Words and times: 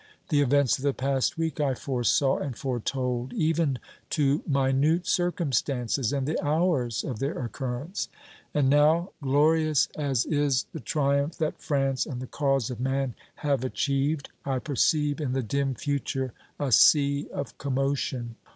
The 0.29 0.41
events 0.41 0.79
of 0.79 0.83
the 0.83 0.95
past 0.95 1.37
week 1.37 1.59
I 1.59 1.75
foresaw 1.75 2.39
and 2.39 2.57
foretold, 2.57 3.33
even 3.33 3.77
to 4.09 4.41
minute 4.47 5.05
circumstances 5.05 6.11
and 6.11 6.25
the 6.27 6.43
hours 6.43 7.03
of 7.03 7.19
their 7.19 7.37
occurrence. 7.37 8.09
And 8.51 8.67
now 8.67 9.11
glorious 9.21 9.89
as 9.95 10.25
is 10.25 10.65
the 10.73 10.79
triumph 10.79 11.37
that 11.37 11.61
France 11.61 12.07
and 12.07 12.19
the 12.19 12.25
cause 12.25 12.71
of 12.71 12.79
man 12.79 13.13
have 13.45 13.63
achieved 13.63 14.29
I 14.43 14.57
perceive 14.57 15.21
in 15.21 15.33
the 15.33 15.43
dim 15.43 15.75
future 15.75 16.33
a 16.59 16.71
sea 16.71 17.27
of 17.31 17.59
commotion! 17.59 18.37